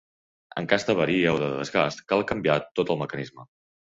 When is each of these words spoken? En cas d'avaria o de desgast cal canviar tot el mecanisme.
En 0.59 0.67
cas 0.69 0.85
d'avaria 0.87 1.33
o 1.37 1.41
de 1.43 1.49
desgast 1.55 2.01
cal 2.13 2.23
canviar 2.31 2.57
tot 2.81 2.95
el 2.95 2.99
mecanisme. 3.03 3.47